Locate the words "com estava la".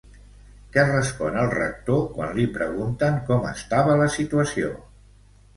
3.29-4.09